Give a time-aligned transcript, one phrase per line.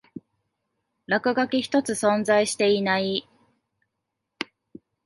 [1.05, 3.27] 落書き一つ存在していない